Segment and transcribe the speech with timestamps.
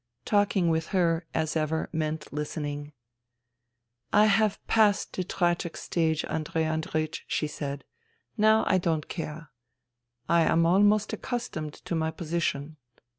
[0.25, 2.91] Talking with her, as ever, meant listening."
[4.11, 7.83] I have passed the tragic stage, Andrei Andreiech,'* she said."
[8.35, 9.51] Now I don't care.
[10.27, 12.77] I am almost accus tomed to my position."